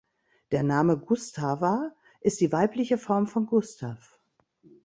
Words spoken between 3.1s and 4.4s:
von Gustav.